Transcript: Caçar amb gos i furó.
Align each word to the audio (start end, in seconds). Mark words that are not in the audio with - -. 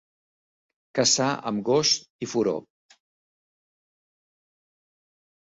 Caçar 0.99 1.27
amb 1.51 1.61
gos 1.67 1.91
i 2.27 2.31
furó. 2.31 2.55